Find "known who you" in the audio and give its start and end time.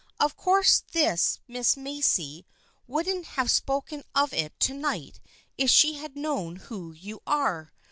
6.17-7.21